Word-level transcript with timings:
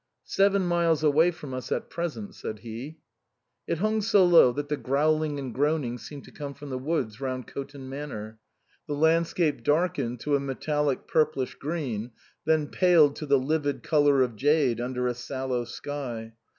"Seven 0.25 0.65
miles 0.65 1.03
away 1.03 1.29
from 1.29 1.53
us 1.53 1.71
at 1.71 1.87
present," 1.91 2.33
said 2.33 2.61
he. 2.61 2.97
It 3.67 3.77
hung 3.77 4.01
so 4.01 4.25
low 4.25 4.51
that 4.51 4.67
the 4.67 4.75
growling 4.75 5.37
and 5.37 5.53
groan 5.53 5.83
ing 5.83 5.99
seemed 5.99 6.23
to 6.23 6.31
come 6.31 6.55
from 6.55 6.71
the 6.71 6.79
woods 6.79 7.21
round 7.21 7.45
Coton 7.45 7.87
Manor; 7.87 8.39
the 8.87 8.95
landscape 8.95 9.63
darkened 9.63 10.19
to 10.21 10.35
a 10.35 10.39
metallic 10.39 11.07
purplish 11.07 11.53
green, 11.53 12.13
then 12.45 12.65
paled 12.69 13.15
to 13.17 13.27
the 13.27 13.37
livid 13.37 13.83
colour 13.83 14.23
of 14.23 14.35
jade 14.35 14.81
under 14.81 15.05
a 15.05 15.13
sallow 15.13 15.65
sky. 15.65 16.33